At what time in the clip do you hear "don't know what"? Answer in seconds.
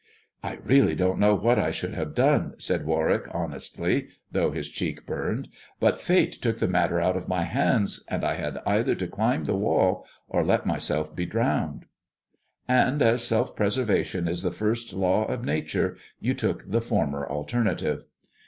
0.95-1.59